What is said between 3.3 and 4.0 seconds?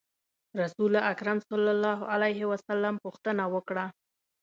وکړه.